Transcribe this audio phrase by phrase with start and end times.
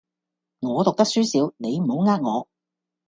[0.61, 2.47] 我讀得書少，你唔好呃我